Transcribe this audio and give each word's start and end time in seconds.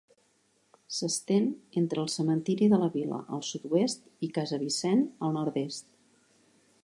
S'estén 0.99 1.45
entre 1.81 2.01
el 2.05 2.09
cementiri 2.13 2.71
de 2.71 2.79
la 2.85 2.89
vila, 2.97 3.21
al 3.37 3.45
sud-oest, 3.51 4.09
i 4.29 4.33
Casa 4.39 4.61
Vicent, 4.67 5.09
al 5.29 5.37
nord-est. 5.39 5.91